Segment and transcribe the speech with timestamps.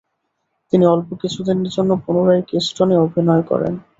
[0.73, 3.73] তিনি অল্প কিছুদিনের জন্য পুনরায় কিস্টোনে অভিনয় করেন।